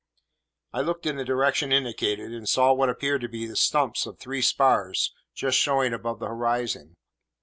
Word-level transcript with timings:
I 0.73 0.81
looked 0.81 1.05
in 1.05 1.17
the 1.17 1.23
direction 1.23 1.71
indicated, 1.71 2.33
and 2.33 2.49
saw 2.49 2.73
what 2.73 2.89
appeared 2.89 3.21
to 3.21 3.29
be 3.29 3.45
the 3.45 3.55
stumps 3.55 4.07
of 4.07 4.17
three 4.17 4.41
spars 4.41 5.13
just 5.35 5.59
showing 5.59 5.93
above 5.93 6.17
the 6.17 6.25
horizon. 6.27 6.95